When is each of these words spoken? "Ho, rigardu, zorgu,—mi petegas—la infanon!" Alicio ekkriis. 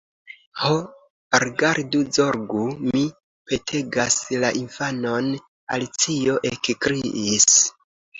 "Ho, 0.59 0.75
rigardu, 1.41 1.99
zorgu,—mi 2.17 3.03
petegas—la 3.51 4.49
infanon!" 4.61 5.29
Alicio 5.77 6.39
ekkriis. 6.51 7.47